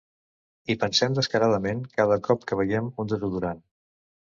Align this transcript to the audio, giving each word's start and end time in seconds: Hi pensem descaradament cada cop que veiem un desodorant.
Hi 0.69 0.75
pensem 0.83 1.17
descaradament 1.17 1.85
cada 2.01 2.19
cop 2.29 2.49
que 2.53 2.59
veiem 2.63 2.91
un 3.03 3.13
desodorant. 3.15 3.65